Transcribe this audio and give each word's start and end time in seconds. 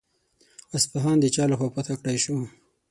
اصفهان 0.77 1.17
د 1.19 1.25
چا 1.35 1.43
له 1.51 1.55
خوا 1.59 1.69
فتح 1.75 1.95
کړای 1.99 2.17
شو؟ 2.23 2.35